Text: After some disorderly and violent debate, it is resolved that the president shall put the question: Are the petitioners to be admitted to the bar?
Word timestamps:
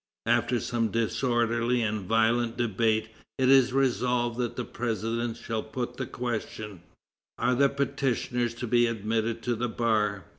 After 0.25 0.59
some 0.59 0.87
disorderly 0.87 1.83
and 1.83 2.01
violent 2.07 2.57
debate, 2.57 3.09
it 3.37 3.49
is 3.49 3.71
resolved 3.71 4.39
that 4.39 4.55
the 4.55 4.65
president 4.65 5.37
shall 5.37 5.61
put 5.61 5.97
the 5.97 6.07
question: 6.07 6.81
Are 7.37 7.53
the 7.53 7.69
petitioners 7.69 8.55
to 8.55 8.65
be 8.65 8.87
admitted 8.87 9.43
to 9.43 9.55
the 9.55 9.69
bar? 9.69 10.25